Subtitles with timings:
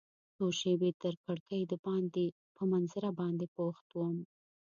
[0.35, 4.17] څو شیبې تر کړکۍ دباندې په منظره باندې بوخت وم.